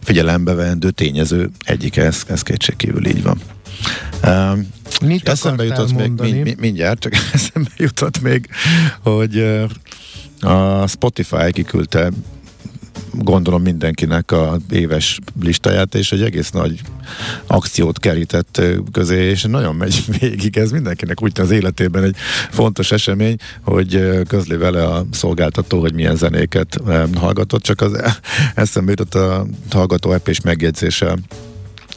[0.02, 3.40] figyelembe vendő tényező egyik, ez, ez kétségkívül így van.
[4.24, 4.68] Um,
[5.02, 6.30] Mit eszembe jutott mondani?
[6.30, 8.48] még, mind, mindjárt, csak eszembe jutott még,
[9.02, 9.70] hogy uh,
[10.52, 12.10] a Spotify kiküldte
[13.12, 16.80] gondolom mindenkinek a éves listáját, és egy egész nagy
[17.46, 20.56] akciót kerített közé, és nagyon megy végig.
[20.56, 22.16] Ez mindenkinek úgy az életében egy
[22.50, 26.78] fontos esemény, hogy közli vele a szolgáltató, hogy milyen zenéket
[27.14, 28.00] hallgatott, csak az
[28.54, 31.16] eszembe jutott a hallgató app és megjegyzése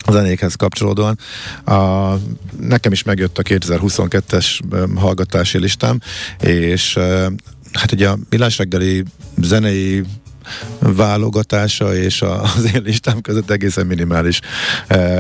[0.06, 1.18] a zenékhez kapcsolódóan.
[1.66, 2.14] A,
[2.60, 4.60] nekem is megjött a 2022-es
[4.96, 6.00] hallgatási listám,
[6.40, 6.98] és
[7.72, 9.04] hát ugye a Millás reggeli
[9.42, 10.04] zenei
[10.80, 14.40] válogatása és az én listám között egészen minimális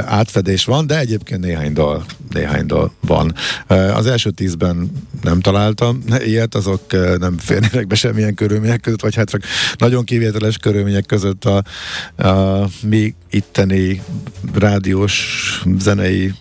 [0.05, 3.33] átfedés van, de egyébként néhány dal, néhány dal van.
[3.67, 4.91] Az első tízben
[5.21, 6.81] nem találtam ilyet, azok
[7.19, 9.41] nem férnének be semmilyen körülmények között, vagy hát csak
[9.77, 11.63] nagyon kivételes körülmények között a,
[12.27, 14.01] a mi itteni
[14.53, 16.33] rádiós zenei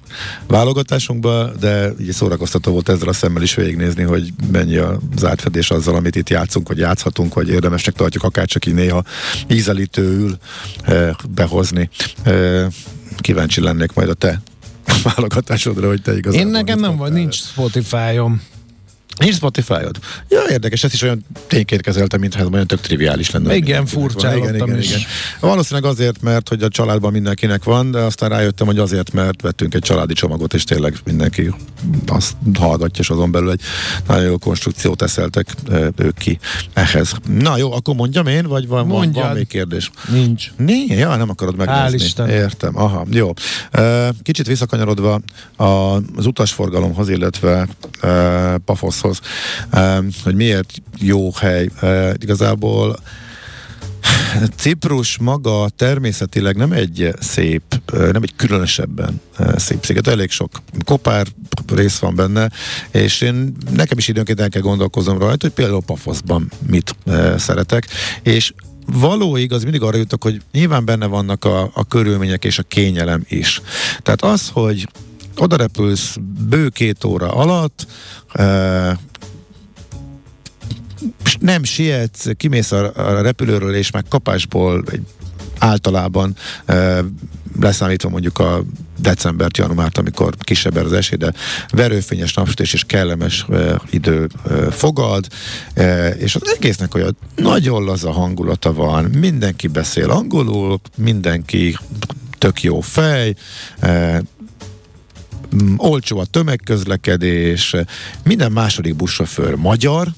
[0.47, 5.95] válogatásunkba, de így szórakoztató volt ezzel a szemmel is végignézni, hogy mennyi az átfedés azzal,
[5.95, 9.03] amit itt játszunk, vagy játszhatunk, vagy érdemesnek tartjuk, akár csak így néha
[9.49, 10.39] ízelítőül
[10.83, 11.89] eh, behozni.
[12.23, 12.67] Eh,
[13.17, 14.41] kíváncsi lennék majd a te
[15.15, 16.41] válogatásodra, hogy te igazán.
[16.41, 18.43] Én nekem nem van, nincs Spotify-om.
[19.21, 19.99] Nincs Spotify-od?
[20.29, 23.55] Ja, érdekes, ezt is olyan tényként kezeltem, mintha ez olyan tök triviális lenne.
[23.55, 24.37] Igen, furcsa.
[24.37, 24.89] Igen, igen, is.
[24.89, 25.01] igen.
[25.41, 29.75] Valószínűleg azért, mert hogy a családban mindenkinek van, de aztán rájöttem, hogy azért, mert vettünk
[29.75, 31.55] egy családi csomagot, és tényleg mindenki
[32.07, 33.61] azt hallgatja, és azon belül egy
[34.07, 35.55] nagyon jó konstrukciót eszeltek
[35.97, 36.39] ők ki
[36.73, 37.13] ehhez.
[37.29, 39.91] Na jó, akkor mondjam én, vagy van, van, van még kérdés?
[40.09, 40.53] Nincs.
[40.57, 40.91] Nincs?
[40.91, 42.33] Ja, nem akarod megnézni.
[42.33, 43.33] Értem, aha, jó.
[44.23, 45.21] Kicsit visszakanyarodva
[45.57, 47.69] az utasforgalomhoz, illetve
[48.65, 51.69] Pafoszhoz, Ciprushoz, hogy miért jó hely.
[52.19, 52.99] Igazából
[54.57, 59.21] Ciprus maga természetileg nem egy szép, nem egy különösebben
[59.57, 60.51] szép sziget, elég sok
[60.85, 61.27] kopár
[61.75, 62.51] rész van benne,
[62.91, 66.97] és én nekem is időnként el kell gondolkozom rajta, hogy például Pafoszban mit
[67.37, 67.87] szeretek,
[68.23, 68.53] és
[68.87, 73.25] való igaz, mindig arra jutok, hogy nyilván benne vannak a, a körülmények és a kényelem
[73.29, 73.61] is.
[74.03, 74.89] Tehát az, hogy
[75.41, 76.17] oda repülsz
[76.49, 77.87] bő két óra alatt,
[81.39, 85.03] nem sietsz, kimész a, a repülőről, és meg kapásból egy
[85.59, 87.05] általában e,
[87.61, 88.63] leszámítva mondjuk a
[88.99, 91.33] decembert, januárt, amikor kisebb az esély, de
[91.71, 95.27] verőfényes napsütés és kellemes e, idő e, fogad,
[95.75, 101.79] e, és az egésznek olyan nagyon laza hangulata van, mindenki beszél angolul, mindenki
[102.39, 103.35] tök jó fej,
[103.81, 104.23] e,
[105.77, 107.75] olcsó a tömegközlekedés,
[108.25, 110.09] minden második buszsofőr magyar,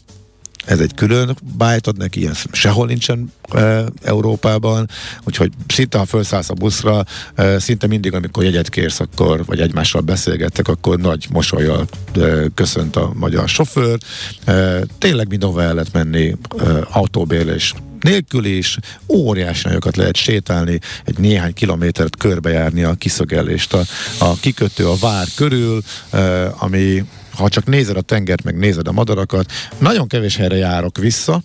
[0.65, 4.89] ez egy külön bájt ad neki, ilyen sehol nincsen e, Európában,
[5.25, 10.01] úgyhogy szinte ha felszállsz a buszra, e, szinte mindig, amikor jegyet kérsz, akkor, vagy egymással
[10.01, 12.21] beszélgettek, akkor nagy mosolyjal e,
[12.55, 13.99] köszönt a magyar sofőr.
[14.45, 21.19] E, tényleg mindenhova el lehet menni, e, autóbérlés nélkül is óriási nagyokat lehet sétálni, egy
[21.19, 23.83] néhány kilométert körbejárni a kiszögelést, a,
[24.19, 28.93] a kikötő a vár körül, eh, ami ha csak nézed a tengert, meg nézed a
[28.93, 31.43] madarakat, nagyon kevés helyre járok vissza,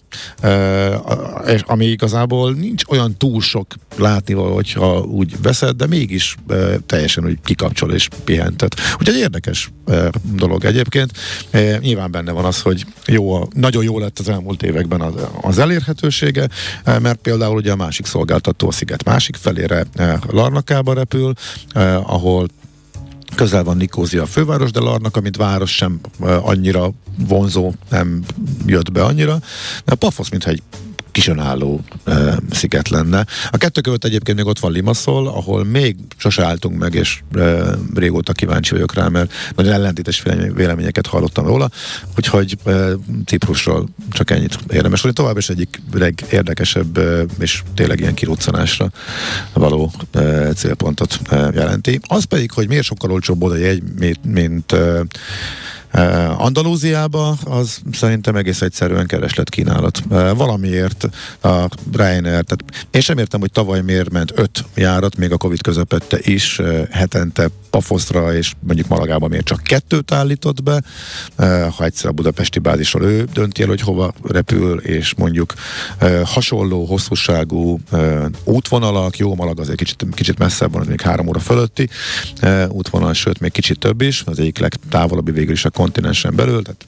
[1.46, 6.36] és ami igazából nincs olyan túl sok látnivaló, hogyha úgy veszed, de mégis
[6.86, 8.76] teljesen úgy kikapcsol és pihentet.
[9.00, 9.72] Úgyhogy érdekes
[10.36, 11.12] dolog egyébként.
[11.80, 16.48] Nyilván benne van az, hogy jó, nagyon jó lett az elmúlt években az, az elérhetősége,
[16.84, 19.86] mert például ugye a másik szolgáltató a sziget másik felére
[20.28, 21.34] Larnakába repül,
[22.04, 22.48] ahol
[23.36, 26.92] közel van Nikózia a főváros, de Larnak, amit város sem annyira
[27.28, 28.24] vonzó, nem
[28.66, 29.40] jött be annyira.
[29.86, 30.62] De a Pafosz, mintha egy
[31.18, 33.26] kisönálló e, sziget lenne.
[33.52, 37.64] A kettő között egyébként még ott van Limassol, ahol még sose álltunk meg, és e,
[37.96, 41.70] régóta kíváncsi vagyok rá, mert nagyon ellentétes véleményeket hallottam róla,
[42.18, 42.72] úgyhogy e,
[43.26, 48.92] Ciprusról csak ennyit érdemes hogy Tovább is egyik legérdekesebb e, és tényleg ilyen kiruccanásra
[49.54, 52.00] való e, célpontot e, jelenti.
[52.08, 55.00] Az pedig, hogy miért sokkal olcsóbb oda jegy, mint, mint Uh,
[56.38, 60.04] Andalúziába az szerintem egész egyszerűen kereslet kínálat.
[60.36, 61.10] Valamiért
[61.42, 65.62] a Ryanair, tehát én sem értem, hogy tavaly miért ment öt járat, még a Covid
[65.62, 70.82] közepette is hetente Pafoszra, és mondjuk Malagában miért csak kettőt állított be,
[71.78, 75.54] ha egyszer a budapesti bázisról ő dönti el, hogy hova repül, és mondjuk
[76.24, 77.80] hasonló hosszúságú
[78.44, 81.90] útvonalak, jó Malag azért kicsit, kicsit messzebb van, még három óra fölötti
[82.68, 86.88] útvonal, sőt még kicsit több is, az egyik legtávolabbi végül is a kontinensen belül, tehát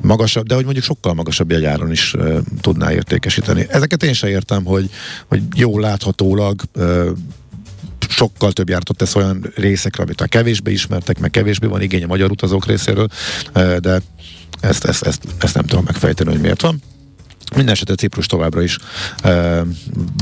[0.00, 3.66] magasabb, de hogy mondjuk sokkal magasabb jegyáron is uh, tudná értékesíteni.
[3.68, 4.90] Ezeket én sem értem, hogy,
[5.26, 7.08] hogy jól láthatólag uh,
[8.08, 12.06] sokkal több jártot tesz olyan részekre, amit a kevésbé ismertek, meg kevésbé van igény a
[12.06, 13.08] magyar utazók részéről,
[13.54, 14.00] uh, de
[14.60, 16.82] ezt, ezt, ezt, ezt nem tudom megfejteni, hogy miért van.
[17.54, 18.78] Mindenesetre Ciprus továbbra is
[19.22, 19.62] e,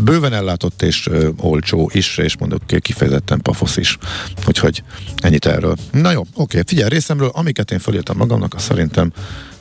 [0.02, 3.98] bőven ellátott és e, olcsó is, és mondok kifejezetten pafosz is.
[4.46, 4.82] Úgyhogy
[5.16, 5.76] ennyit erről.
[5.90, 9.12] Na jó, oké, figyelj, részemről, amiket én fölírtam magamnak, az szerintem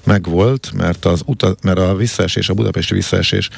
[0.05, 3.49] megvolt, mert, az uta, mert a visszaesés, a budapesti visszaesés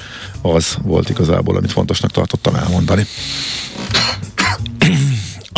[0.41, 3.06] az volt igazából, amit fontosnak tartottam elmondani.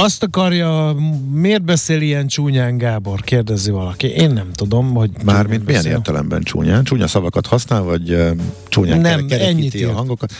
[0.03, 0.95] Azt akarja,
[1.31, 3.21] miért beszél ilyen csúnyán Gábor?
[3.21, 4.07] Kérdezi valaki.
[4.07, 5.11] Én nem tudom, hogy...
[5.23, 6.83] Mármint milyen értelemben csúnyán?
[6.83, 8.29] Csúnya szavakat használ, vagy uh,
[8.67, 10.31] csúnyán nem, kerekíti a hangokat?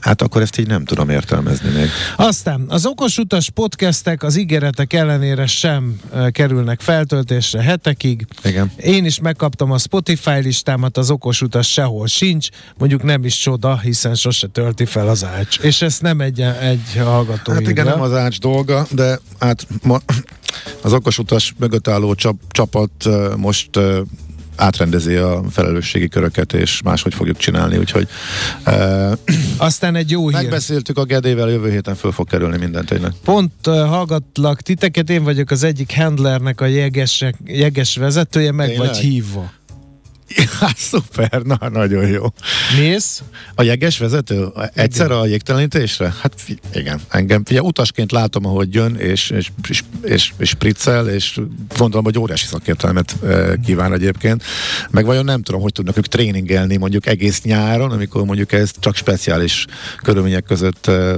[0.00, 1.88] Hát akkor ezt így nem tudom értelmezni még.
[2.16, 8.26] Aztán az okos utas podcastek az ígéretek ellenére sem uh, kerülnek feltöltésre hetekig.
[8.44, 8.72] Igen.
[8.76, 12.48] Én is megkaptam a Spotify listámat, az okos utas sehol sincs.
[12.78, 15.58] Mondjuk nem is csoda, hiszen sose tölti fel az ács.
[15.58, 20.00] És ezt nem egy, egy hallgató Hát igen, nem az ács dolga, de hát ma,
[20.82, 23.70] az okos utas mögött álló csap, csapat most
[24.58, 28.08] átrendezi a felelősségi köröket, és máshogy fogjuk csinálni, úgyhogy
[28.66, 29.12] uh,
[29.68, 30.36] aztán egy jó hír.
[30.36, 33.12] Megbeszéltük a Gedével, jövő héten föl fog kerülni minden tényleg.
[33.24, 38.86] Pont uh, hallgatlak titeket, én vagyok az egyik handlernek a jeges, jeges vezetője, meg tényleg?
[38.86, 39.50] vagy hívva.
[40.60, 42.24] Ja, szuper, na, nagyon jó.
[42.78, 43.22] Mész?
[43.54, 44.48] A jeges vezető?
[44.74, 45.18] Egyszer igen.
[45.18, 46.14] a jégtelenítésre?
[46.20, 46.34] Hát
[46.74, 51.40] igen, engem, ugye utasként látom, ahogy jön, és, és, és, és, és spriccel, és
[51.76, 54.42] gondolom, hogy óriási szakértelmet e, kíván egyébként.
[54.90, 58.96] Meg vajon nem tudom, hogy tudnak ők tréningelni mondjuk egész nyáron, amikor mondjuk ez csak
[58.96, 59.64] speciális
[60.02, 61.16] körülmények között e,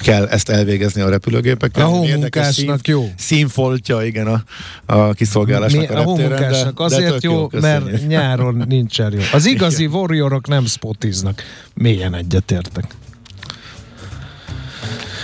[0.00, 1.84] kell ezt elvégezni a repülőgépekkel.
[1.84, 3.10] A hómunkásnak szín, jó.
[3.16, 4.42] Színfoltja, igen, a,
[4.86, 9.20] a kiszolgálásnak Mi, a, a hómunkásnak de, azért de jó, jó mert nyáron nincsen jó.
[9.32, 11.42] Az igazi warriorok nem spotiznak.
[11.74, 12.84] Mélyen egyetértek.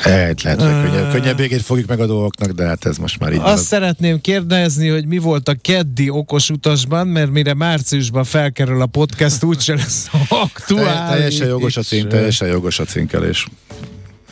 [0.03, 3.37] Hát lehet, hogy könnyebb, könnyebb fogjuk meg a dolgoknak, de hát ez most már így.
[3.37, 3.63] Azt marad.
[3.63, 9.45] szeretném kérdezni, hogy mi volt a keddi okos utasban, mert mire márciusban felkerül a podcast,
[9.45, 11.09] úgyse lesz aktuális.
[11.09, 13.47] Teljesen jogos a cím, teljesen jogos a cinkelés.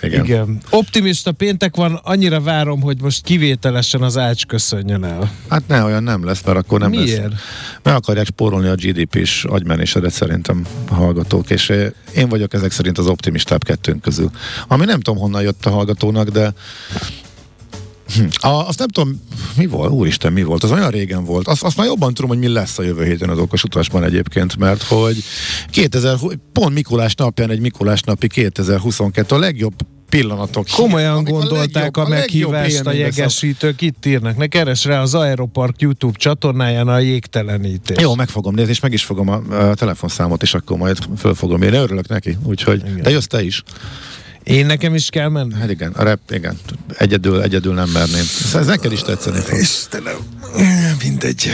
[0.04, 0.24] Igen.
[0.24, 0.60] Igen.
[0.70, 5.32] Optimista péntek van, annyira várom, hogy most kivételesen az ács köszönjön el.
[5.48, 7.22] Hát ne, olyan nem lesz, mert akkor nem Miért?
[7.22, 7.40] lesz.
[7.82, 11.72] Meg akarják spórolni a GDP-s agymenésedet szerintem a hallgatók, és
[12.14, 14.30] én vagyok ezek szerint az optimistább kettőnk közül.
[14.68, 16.52] Ami nem tudom honnan jött a hallgatónak, de
[18.14, 18.48] Hm.
[18.48, 19.20] A, azt nem tudom,
[19.56, 21.48] mi volt, úristen, mi volt, az olyan régen volt.
[21.48, 24.56] Azt, azt már jobban tudom, hogy mi lesz a jövő héten az okos utasban egyébként,
[24.56, 25.24] mert hogy
[25.70, 26.16] 2000,
[26.52, 29.74] pont Mikulás napján egy Mikulás napi 2022 a legjobb
[30.08, 30.66] pillanatok.
[30.72, 34.36] Komolyan hír, gondolták a, legjobb, a meghívást a, a jegesítők, itt írnak.
[34.36, 37.96] Ne keres rá az Aeropark YouTube csatornáján a jégtelenítés.
[38.00, 41.34] Jó, meg fogom nézni, és meg is fogom a, a telefonszámot, és akkor majd föl
[41.34, 41.76] fogom írni.
[41.76, 43.02] Örülök neki, úgyhogy, Igen.
[43.02, 43.62] de jössz te is.
[44.44, 45.54] Én nekem is kell menni?
[45.54, 46.59] Hát igen, a rep, igen.
[46.98, 48.24] Egyedül, egyedül nem merném.
[48.54, 49.59] Ez neked is tetszeni fog.
[49.59, 50.16] Istenem,
[51.02, 51.50] mindegy.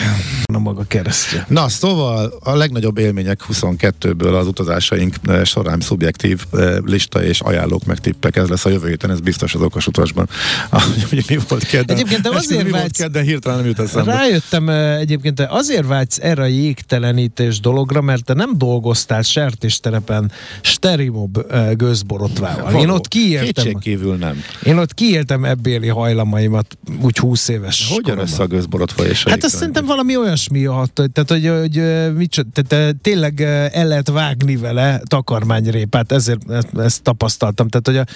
[0.54, 1.46] A maga keresztje.
[1.48, 7.84] Na, szóval a legnagyobb élmények 22-ből az utazásaink eh, során szubjektív eh, lista és ajánlók
[7.84, 8.36] meg tippek.
[8.36, 10.28] Ez lesz a jövő héten, ez biztos az okos utasban.
[11.08, 11.96] Hogy mi volt kedden?
[11.96, 12.82] Egyébként te azért mi vágysz...
[12.82, 14.12] volt kedden, hirtelen nem jut eszembe.
[14.12, 20.32] Rájöttem eh, egyébként, te azért vágysz erre a jégtelenítés dologra, mert te nem dolgoztál sertésterepen
[20.60, 21.38] sterimob
[21.76, 22.79] gőzborotvával.
[22.80, 23.78] Én ott kiéltem.
[23.78, 24.36] kívül nem.
[24.62, 29.56] Én ott kiéltem ebbéli hajlamaimat úgy 20 éves Hogyan össze a gőzborotva és Hát azt
[29.56, 31.82] szerintem valami olyasmi, tehát hogy, hogy
[32.16, 33.40] mit, tehát, tényleg
[33.72, 37.68] el lehet vágni vele takarmányrépát, ezért ezt, ezt tapasztaltam.
[37.68, 38.14] Tehát, hogy,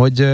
[0.00, 0.28] hogy,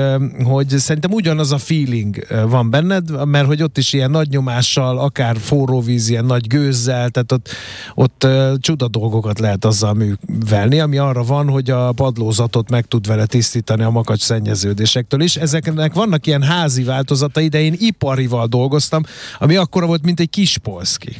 [0.44, 5.36] hogy szerintem ugyanaz a feeling van benned, mert hogy ott is ilyen nagy nyomással, akár
[5.38, 7.48] forró víz, ilyen nagy gőzzel, tehát ott,
[7.94, 8.26] ott
[8.58, 13.59] csuda dolgokat lehet azzal művelni, ami arra van, hogy a padlózatot meg tud vele tisztítani
[13.68, 15.36] a makacs szennyeződésektől is.
[15.36, 19.02] Ezeknek vannak ilyen házi változatai, de én iparival dolgoztam,
[19.38, 21.16] ami akkora volt, mint egy kis polszki.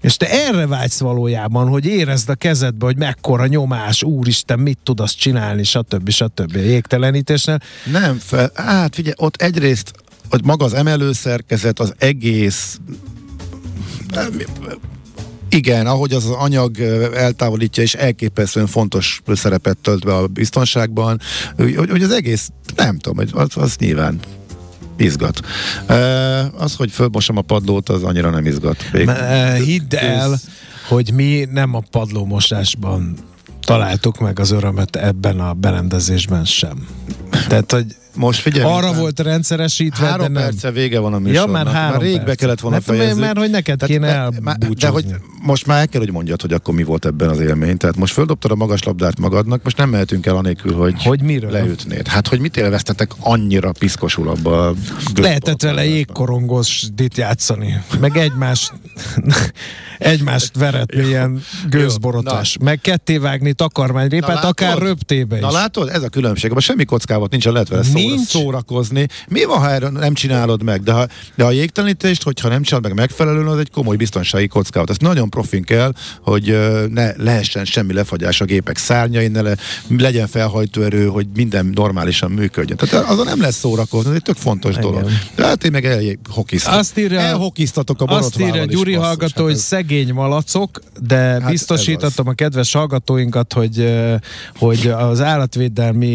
[0.00, 5.00] És te erre vágysz valójában, hogy érezd a kezedbe, hogy mekkora nyomás, úristen, mit tud
[5.00, 6.10] azt csinálni, stb.
[6.10, 6.56] stb.
[6.56, 7.58] Jégtelenítésnél.
[7.92, 9.92] Nem, fel, hát figyelj, ott egyrészt
[10.30, 12.78] hogy maga az emelőszerkezet, az egész
[15.50, 16.80] igen, ahogy az, anyag
[17.14, 21.20] eltávolítja, és elképesztően fontos szerepet tölt be a biztonságban,
[21.56, 24.20] hogy, hogy az egész, nem tudom, az, az nyilván
[24.96, 25.40] izgat.
[26.56, 28.84] Az, hogy fölmosom a padlót, az annyira nem izgat.
[28.92, 29.10] Még,
[29.64, 30.38] hidd el,
[30.88, 33.14] hogy mi nem a padlómosásban
[33.60, 36.86] találtuk meg az örömet ebben a berendezésben sem.
[37.48, 37.86] Tehát, hogy
[38.18, 40.42] most figyelj, arra már volt rendszeresítve, három de nem.
[40.42, 41.46] perce vége van a műsornak.
[41.46, 43.20] Ja, már három már rég be kellett volna hát, fejezni.
[43.20, 44.28] Mert hogy neked Tehát, kéne
[44.58, 45.04] de, de hogy
[45.42, 47.76] most már el kell, hogy mondjad, hogy akkor mi volt ebben az élmény.
[47.76, 51.50] Tehát most földobtad a magas labdát magadnak, most nem mehetünk el anélkül, hogy, hogy miről?
[51.50, 52.06] leütnéd.
[52.06, 54.74] Hát, hogy mit élveztetek annyira piszkosul abba a
[55.14, 58.72] Lehetett vele jégkorongos dit játszani, meg egymás
[59.98, 62.56] egymást veretni, ilyen gőzborotás.
[62.58, 65.42] Jó, Meg ketté vágni takarmányrépát, akár röptébe is.
[65.42, 66.50] Na látod, ez a különbség.
[66.50, 68.28] Abban semmi kockávat nincs, lehet vele szóra, Nincs.
[68.28, 69.06] szórakozni.
[69.28, 70.82] Mi van, ha erre nem csinálod meg?
[70.82, 74.90] De, ha, de a jégtelenítést, hogyha nem csinálod meg megfelelően, az egy komoly biztonsági kockávat.
[74.90, 75.92] Ezt nagyon profin kell,
[76.22, 76.58] hogy
[76.90, 79.56] ne lehessen semmi lefagyás a gépek szárnyain, ne le,
[79.98, 82.76] legyen felhajtóerő, hogy minden normálisan működjön.
[82.76, 84.82] Tehát azon nem lesz szórakozni, ez egy tök fontos Igen.
[84.82, 85.08] dolog.
[85.34, 86.78] De hát én meg elhokiztatok.
[86.78, 89.06] Azt írja- Elhokiztatok a Azt írja is, Gyuri basszus.
[89.06, 93.94] hallgató, hogy Hát ez- szegény malacok, de ez biztosítatom a kedves hallgatóinkat, hogy,
[94.58, 96.06] hogy az állatvédelmi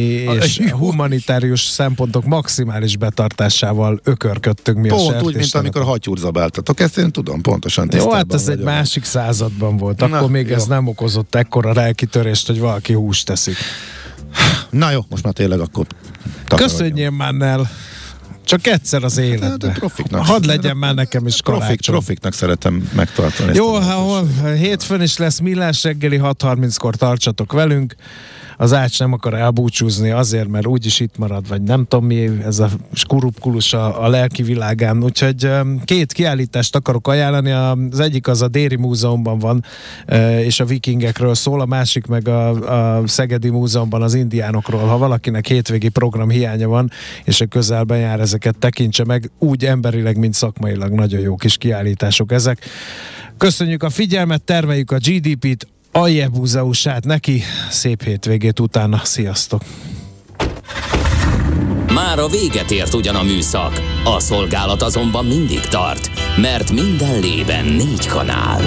[0.42, 6.80] és humanitárius szempontok maximális betartásával ökörködtünk mi a Pont úgy, mint amikor hatyúr zabáltatok.
[6.80, 10.02] Ezt én tudom, pontosan Jó, hát ez egy másik században volt.
[10.02, 10.56] Akkor Na, még jó.
[10.56, 13.56] ez nem okozott ekkora lelkitörést, hogy valaki húst teszik.
[14.70, 15.86] Na jó, most már tényleg akkor.
[16.48, 17.70] Köszönjél már, Nel.
[18.46, 19.74] Csak egyszer az Hát, életben.
[19.74, 20.26] profiknak.
[20.26, 23.56] Hadd legyen már nekem is Profik, profiknak szeretem megtartani.
[23.56, 27.96] Jó, ha hol, hétfőn is lesz millás reggeli, 6.30-kor tartsatok velünk.
[28.58, 32.60] Az Ács nem akar elbúcsúzni azért, mert úgyis itt marad, vagy nem tudom mi, ez
[32.60, 35.04] a skurupkulus a, a lelki világán.
[35.04, 35.50] Úgyhogy
[35.84, 37.52] két kiállítást akarok ajánlani.
[37.92, 39.64] Az egyik az a Déri Múzeumban van,
[40.40, 44.82] és a vikingekről szól, a másik meg a, a Szegedi Múzeumban az indiánokról.
[44.82, 46.92] Ha valakinek hétvégi program hiánya van,
[47.24, 49.32] és a közelben jár, ezeket tekintse meg.
[49.40, 52.66] Úgy emberileg, mint szakmailag nagyon jó kis kiállítások ezek.
[53.38, 59.62] Köszönjük a figyelmet, termeljük a GDP-t, Ajebúzeusát neki, szép hétvégét utána, sziasztok!
[61.94, 67.66] Már a véget ért ugyan a műszak, a szolgálat azonban mindig tart, mert minden lében
[67.66, 68.62] négy kanál.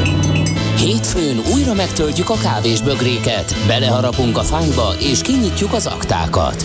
[0.79, 6.65] Hétfőn újra megtöltjük a kávés bögréket, beleharapunk a fányba és kinyitjuk az aktákat.